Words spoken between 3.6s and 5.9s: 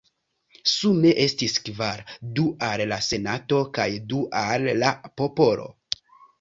kaj du al la popolo.